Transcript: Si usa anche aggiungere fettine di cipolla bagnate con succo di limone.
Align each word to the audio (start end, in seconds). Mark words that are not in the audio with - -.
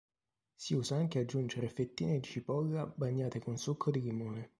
Si 0.55 0.73
usa 0.73 0.95
anche 0.95 1.19
aggiungere 1.19 1.69
fettine 1.69 2.13
di 2.19 2.23
cipolla 2.27 2.87
bagnate 2.87 3.37
con 3.37 3.55
succo 3.57 3.91
di 3.91 4.01
limone. 4.01 4.49